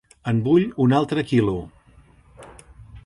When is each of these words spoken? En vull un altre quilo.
En 0.29 0.37
vull 0.47 0.63
un 0.85 0.95
altre 1.01 1.25
quilo. 1.33 1.55